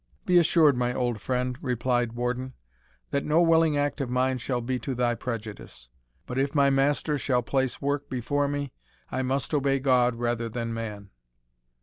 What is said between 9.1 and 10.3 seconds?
I must obey God